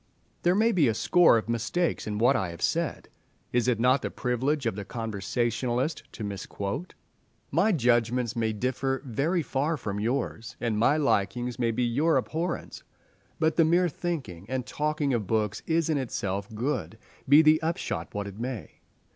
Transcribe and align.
There 0.41 0.55
may 0.55 0.71
be 0.71 0.87
a 0.87 0.95
score 0.95 1.37
of 1.37 1.47
mistakes 1.47 2.07
in 2.07 2.17
what 2.17 2.35
I 2.35 2.49
have 2.49 2.63
said—is 2.63 3.67
it 3.67 3.79
not 3.79 4.01
the 4.01 4.09
privilege 4.09 4.65
of 4.65 4.75
the 4.75 4.83
conversationalist 4.83 6.01
to 6.13 6.23
misquote? 6.23 6.95
My 7.51 7.71
judgments 7.71 8.35
may 8.35 8.51
differ 8.51 9.03
very 9.05 9.43
far 9.43 9.77
from 9.77 9.99
yours, 9.99 10.55
and 10.59 10.75
my 10.79 10.97
likings 10.97 11.59
may 11.59 11.69
be 11.69 11.83
your 11.83 12.17
abhorrence; 12.17 12.81
but 13.39 13.57
the 13.57 13.63
mere 13.63 13.89
thinking 13.89 14.47
and 14.49 14.65
talking 14.65 15.13
of 15.13 15.27
books 15.27 15.61
is 15.67 15.87
in 15.87 15.99
itself 15.99 16.51
good, 16.55 16.97
be 17.29 17.43
the 17.43 17.61
upshot 17.61 18.15
what 18.15 18.25
it 18.25 18.39
may. 18.39 18.79